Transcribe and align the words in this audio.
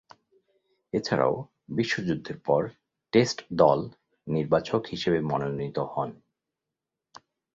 এছাড়াও, 0.93 1.33
বিশ্বযুদ্ধের 1.69 2.37
পর 2.45 2.61
টেস্ট 3.13 3.37
দল 3.53 3.79
নির্বাচক 4.27 4.81
হিসেবে 4.85 5.19
মনোনীত 5.21 5.77
হন। 5.93 6.09